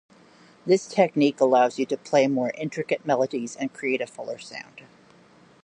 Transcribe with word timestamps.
This 0.65 0.87
technique 0.87 1.39
allows 1.39 1.77
you 1.77 1.85
to 1.85 1.95
play 1.95 2.25
more 2.25 2.49
intricate 2.57 3.05
melodies 3.05 3.55
and 3.55 3.71
create 3.71 4.01
a 4.01 4.07
fuller 4.07 4.39
sound. 4.39 4.81